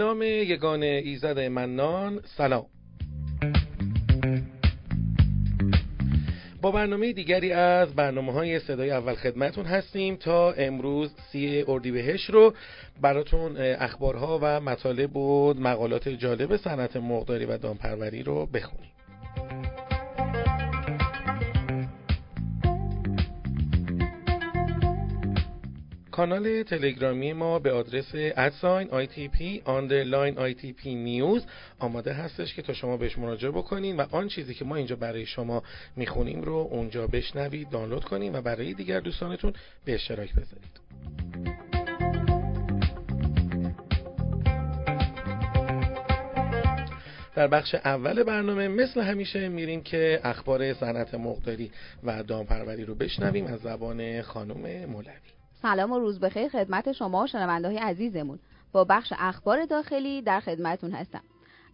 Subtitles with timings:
[0.00, 2.66] نام یگان ایزد منان سلام.
[6.62, 12.54] با برنامه دیگری از برنامه های صدای اول خدمتون هستیم تا امروز سی اردیبهشت رو
[13.02, 18.90] براتون اخبارها و مطالب و مقالات جالب صنعت مقداری و دامپروری رو بخونیم.
[26.10, 31.46] کانال تلگرامی ما به آدرس ادساین ITP underline ITP نیوز
[31.78, 35.26] آماده هستش که تا شما بهش مراجعه بکنید و آن چیزی که ما اینجا برای
[35.26, 35.62] شما
[35.96, 39.52] می‌خونیم رو اونجا بشنوید دانلود کنید و برای دیگر دوستانتون
[39.84, 40.80] به اشتراک بذارید.
[47.34, 51.70] در بخش اول برنامه مثل همیشه میریم که اخبار صنعت مقداری
[52.02, 55.39] و دامپروری رو بشنویم از زبان خانم مولوی.
[55.62, 58.38] سلام و روز بخیر خدمت شما شنونده های عزیزمون.
[58.72, 61.22] با بخش اخبار داخلی در خدمتون هستم.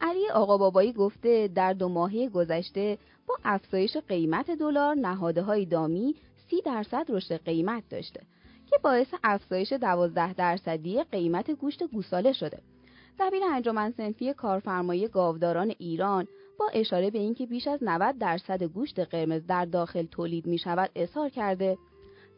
[0.00, 6.14] علی آقا بابایی گفته در دو ماهه گذشته با افزایش قیمت دلار نهاده های دامی
[6.50, 8.20] سی درصد رشد قیمت داشته
[8.66, 12.58] که باعث افزایش دوازده درصدی قیمت گوشت گوساله شده.
[13.18, 16.26] دبیر انجمن سنفی کارفرمایی گاوداران ایران
[16.58, 20.90] با اشاره به اینکه بیش از 90 درصد گوشت قرمز در داخل تولید می شود
[20.94, 21.78] اظهار کرده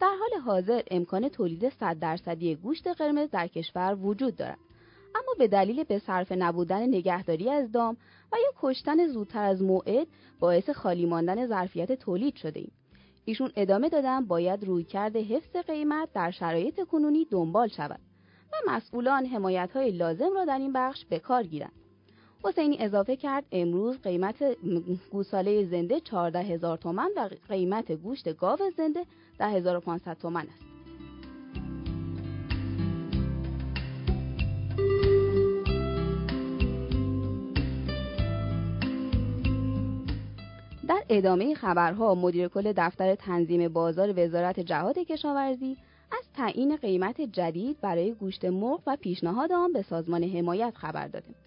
[0.00, 4.58] در حال حاضر امکان تولید 100 درصدی گوشت قرمز در کشور وجود دارد
[5.14, 7.96] اما به دلیل به صرف نبودن نگهداری از دام
[8.32, 10.06] و یا کشتن زودتر از موعد
[10.40, 12.72] باعث خالی ماندن ظرفیت تولید شده ایم.
[13.24, 18.00] ایشون ادامه دادن باید روی کرده حفظ قیمت در شرایط کنونی دنبال شود
[18.52, 21.72] و مسئولان حمایت های لازم را در این بخش به کار گیرند.
[22.44, 24.44] حسینی اضافه کرد امروز قیمت
[25.10, 29.06] گوساله زنده 14 هزار تومن و قیمت گوشت گاو زنده
[29.38, 30.66] 10500 تومن است.
[40.88, 45.76] در ادامه خبرها مدیر کل دفتر تنظیم بازار وزارت جهاد کشاورزی
[46.12, 51.45] از تعیین قیمت جدید برای گوشت مرغ و پیشنهاد آن به سازمان حمایت خبر داده.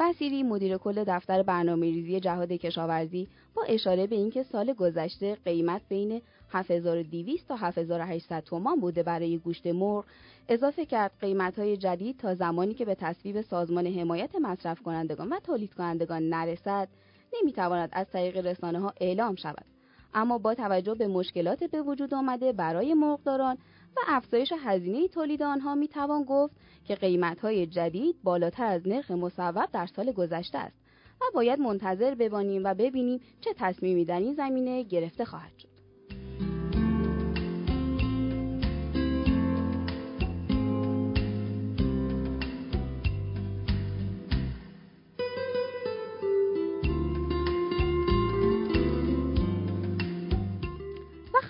[0.00, 5.82] بسیری مدیر کل دفتر برنامه ریزی جهاد کشاورزی با اشاره به اینکه سال گذشته قیمت
[5.88, 10.04] بین 7200 تا 7800 تومان بوده برای گوشت مرغ
[10.48, 15.40] اضافه کرد قیمت های جدید تا زمانی که به تصویب سازمان حمایت مصرف کنندگان و
[15.40, 16.88] تولید کنندگان نرسد
[17.34, 19.75] نمی‌تواند از طریق رسانه ها اعلام شود.
[20.14, 23.58] اما با توجه به مشکلات به وجود آمده برای مرغداران
[23.96, 29.10] و افزایش هزینه تولید آنها می توان گفت که قیمت های جدید بالاتر از نرخ
[29.10, 30.76] مصوب در سال گذشته است
[31.20, 35.75] و باید منتظر ببانیم و ببینیم چه تصمیمی در این زمینه گرفته خواهد شد.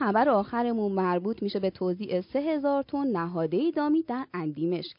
[0.06, 4.96] خبر آخرمون مربوط میشه به توزیع 3000 تن نهاده دامی در اندیمشک.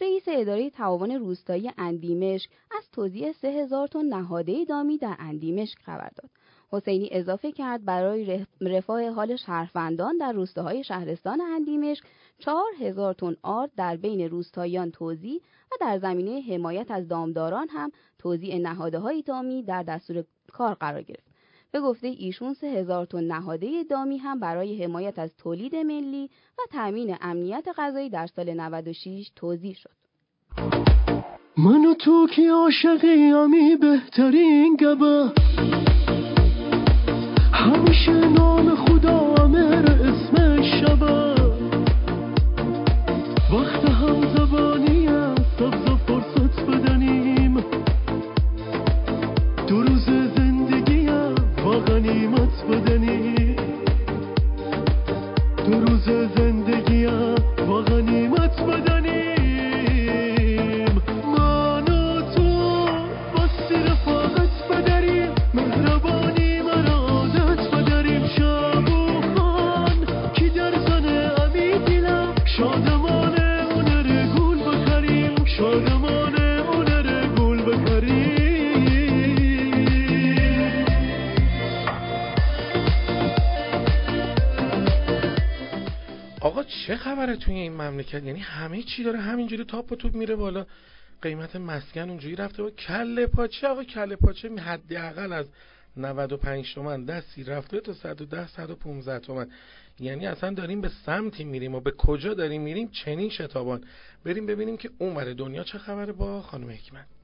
[0.00, 6.30] رئیس اداره تعاون روستایی اندیمشک از توزیع 3000 تن نهاده دامی در اندیمشک خبر داد.
[6.70, 12.04] حسینی اضافه کرد برای رفاه حال شهروندان در روستاهای شهرستان اندیمشک
[12.38, 15.40] 4000 تن آرد در بین روستاییان توزیع
[15.72, 21.02] و در زمینه حمایت از دامداران هم توزیع نهاده های دامی در دستور کار قرار
[21.02, 21.35] گرفت.
[21.72, 26.62] به گفته ایشون سه هزار تن نهاده دامی هم برای حمایت از تولید ملی و
[26.70, 29.96] تأمین امنیت غذایی در سال 96 توضیح شد.
[31.58, 33.32] من و تو که عاشقی
[33.80, 35.32] بهترین گبه
[37.52, 41.34] همیشه نام خدا امر اسم شبه
[43.52, 43.84] وقت
[86.86, 90.66] چه خبره توی این مملکت؟ یعنی همه چی داره همینجوری تاپ و توپ میره بالا.
[91.22, 93.66] قیمت مسکن اونجوری رفته با کله پاچه.
[93.66, 95.46] آقا کله پاچه حداقل از
[95.96, 99.50] 95 تومن دستی رفته تا 110 115 تومن
[100.00, 103.84] یعنی اصلا داریم به سمتی میریم و به کجا داریم میریم؟ چنین شتابان.
[104.24, 107.15] بریم ببینیم که اون دنیا چه خبره با خانم حکمت.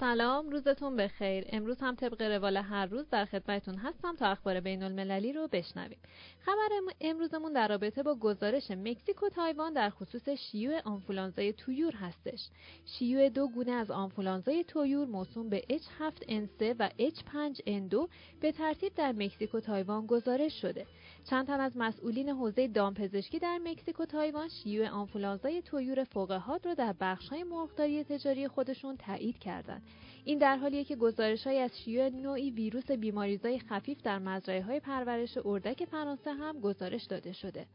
[0.00, 1.44] سلام روزتون بخیر.
[1.48, 5.98] امروز هم طبق روال هر روز در خدمتتون هستم تا اخبار بین المللی رو بشنویم.
[6.40, 6.68] خبر
[7.00, 12.48] امروزمون در رابطه با گزارش مکزیک و تایوان در خصوص شیوع آنفولانزای تویور هستش.
[12.84, 18.08] شیوع دو گونه از آنفولانزای تویور موسوم به H7N3 و H5N2
[18.40, 20.86] به ترتیب در مکزیک و تایوان گزارش شده.
[21.30, 26.66] چند تن از مسئولین حوزه دامپزشکی در مکزیک و تایوان شیوع آنفولانزای تویور فوق حاد
[26.66, 29.87] را در بخش‌های مرغداری تجاری خودشون تایید کردند.
[30.28, 35.84] این در حالیه که گزارش‌های از شیوع نوعی ویروس بیماریزای خفیف در مزرعه‌های پرورش اردک
[35.84, 37.66] فرانسه هم گزارش داده شده.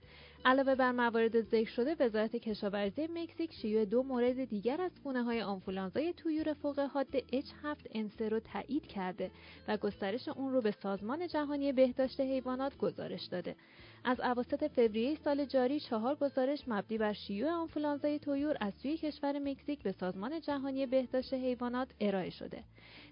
[0.45, 5.41] علاوه بر موارد ذکر شده وزارت کشاورزی مکزیک شیوع دو مورد دیگر از گونه های
[5.41, 9.31] آنفولانزای تویور فوق حاد H7N3 رو تایید کرده
[9.67, 13.55] و گسترش اون رو به سازمان جهانی بهداشت حیوانات گزارش داده.
[14.05, 19.39] از اواسط فوریه سال جاری چهار گزارش مبنی بر شیوع آنفولانزای تویور از سوی کشور
[19.39, 22.63] مکزیک به سازمان جهانی بهداشت حیوانات ارائه شده.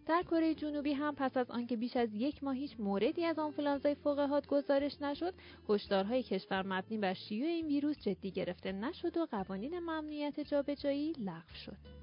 [0.08, 3.96] در کره جنوبی هم پس از آنکه بیش از یک ماه هیچ موردی از آنفولانزای
[3.96, 5.34] فوق گزارش نشد،
[5.70, 11.56] هشدارهای کشور مبنی بر شیوع این ویروس جدی گرفته نشد و قوانین ممنوعیت جابجایی لغو
[11.66, 12.01] شد.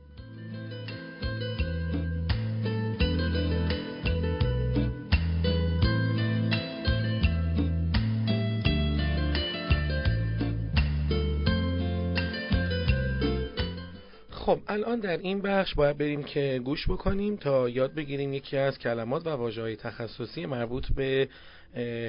[14.48, 18.78] خب الان در این بخش باید بریم که گوش بکنیم تا یاد بگیریم یکی از
[18.78, 21.28] کلمات و واجه های تخصصی مربوط به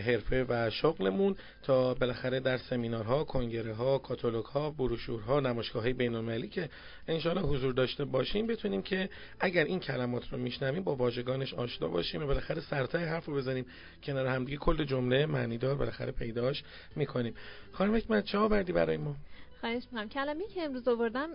[0.05, 6.49] حرفه و شغلمون تا بالاخره در سمینارها، کنگره ها، کاتالوگ ها، بروشورها، نمایشگاه های بین
[6.49, 6.69] که
[7.07, 9.09] انشاءالله حضور داشته باشیم بتونیم که
[9.39, 13.65] اگر این کلمات رو میشنویم با واژگانش آشنا باشیم و بالاخره سرتای حرف رو بزنیم
[14.03, 14.57] کنار همدیگه.
[14.57, 16.63] کل جمله معنیدار بالاخره پیداش
[16.95, 17.33] می‌کنیم.
[17.71, 19.15] خانم حکمت چه آوردی برای ما؟
[19.59, 20.09] خواهش می‌کنم.
[20.09, 21.29] کلمه که امروز آوردم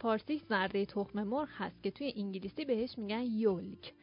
[0.00, 3.94] پارسی زرده تخم مرغ هست که توی انگلیسی بهش میگن یولک.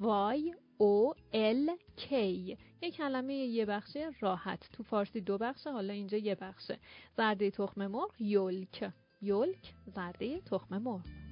[0.00, 2.58] وای او ال کی.
[2.82, 4.68] یه کلمه یه بخشه راحت.
[4.72, 6.78] تو فارسی دو بخشه حالا اینجا یه بخشه.
[7.16, 8.92] زرده تخم مرغ یولک.
[9.22, 11.25] یولک زرده تخم مرغ.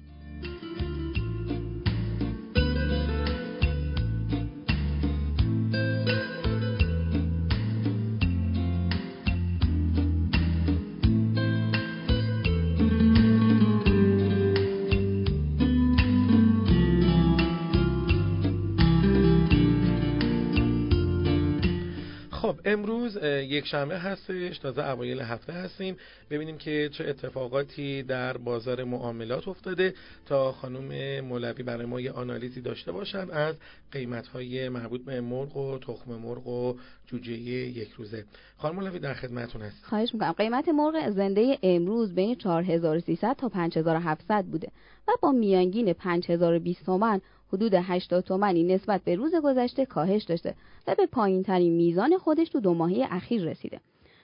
[22.65, 25.97] امروز یک شنبه هستش تازه اوایل هفته هستیم.
[26.29, 29.93] ببینیم که چه اتفاقاتی در بازار معاملات افتاده
[30.25, 33.55] تا خانم مولوی برای ما یه آنالیزی داشته باشن از
[33.91, 36.75] قیمت های مربوط به مرغ و تخم مرغ و
[37.07, 38.25] جوجه یک روزه.
[38.57, 40.31] خانم مولوی در خدمتتون هست خواهش می‌کنم.
[40.31, 44.71] قیمت مرغ زنده امروز بین 4300 تا 5700 بوده
[45.07, 47.21] و با میانگین 5020 تومن
[47.55, 50.55] حدود 80 تومنی نسبت به روز گذشته کاهش داشته
[50.87, 53.79] و به پایین ترین میزان خودش تو دو ماهی اخیر رسیده.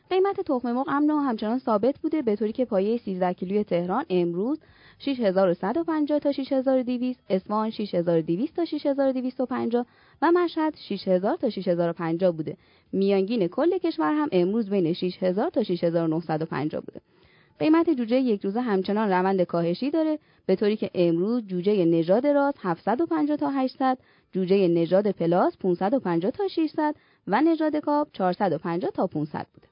[0.10, 4.60] قیمت تخم مرغ امنا همچنان ثابت بوده به طوری که پایه 13 کیلوی تهران امروز
[5.00, 9.86] 6150 تا 6200 اصفهان 6200 تا 6250
[10.22, 12.58] و مشهد 6000 تا 6050 بوده
[12.92, 17.02] میانگین کل کشور هم امروز بین 6000 تا 6950 بوده
[17.62, 22.58] قیمت جوجه یک روزه همچنان روند کاهشی داره به طوری که امروز جوجه نژاد راست
[22.62, 23.98] 750 تا 800
[24.32, 26.96] جوجه نژاد plus 550 تا 600
[27.28, 29.71] و نژاد کاب 450 تا 500 بوده.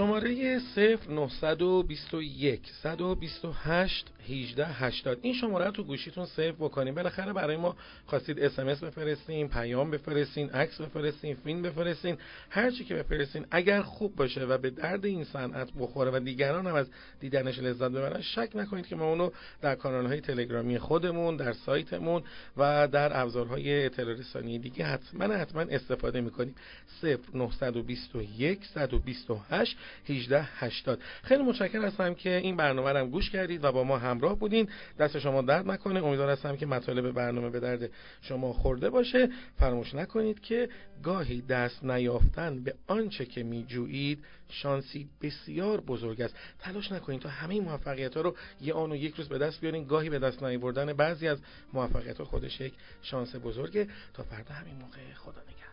[0.00, 6.94] شماره 0921 128 18 80 این شماره تو گوشیتون save بکنیم.
[6.94, 7.76] بالاخره برای ما
[8.06, 12.16] خواستید اس بفرستین پیام بفرستین عکس بفرستین فیلم بفرستین
[12.50, 13.46] هر چی که بفرستین.
[13.50, 16.86] اگر خوب باشه و به درد این صنعت بخوره و دیگران هم از
[17.20, 19.30] دیدنش لذت ببرن شک نکنید که ما اونو
[19.60, 22.22] در کانال های تلگرامی خودمون در سایتمون
[22.56, 26.54] و در ابزارهای اطلاع رسانی دیگه حتما حتما استفاده می‌کنیم.
[27.02, 29.76] 0921 128
[30.08, 34.38] 18 80 خیلی متشکرم هستم که این برنامه رو گوش کردید و با ما همراه
[34.38, 34.68] بودین.
[34.98, 36.04] دست شما درد نکنه.
[36.04, 37.90] امیدوار هستم که مطالب برنامه به درد
[38.22, 39.28] شما خورده باشه.
[39.58, 40.68] فراموش نکنید که
[41.02, 46.34] گاهی دست نیافتن به آنچه که میجویید شانسی بسیار بزرگ است.
[46.58, 49.84] تلاش نکنید تا همه موفقیت ها رو یه آن و یک روز به دست بیارین.
[49.84, 51.38] گاهی به دست نیاوردن بعضی از
[51.72, 53.88] موفقیت ها خودش یک شانس بزرگه.
[54.14, 55.69] تا فردا همین موقع خدا نگهدار.